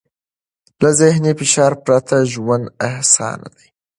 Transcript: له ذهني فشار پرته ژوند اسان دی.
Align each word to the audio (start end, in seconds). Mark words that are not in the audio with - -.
له 0.81 0.89
ذهني 0.99 1.31
فشار 1.39 1.73
پرته 1.85 2.17
ژوند 2.31 2.65
اسان 2.89 3.39
دی. 3.55 3.67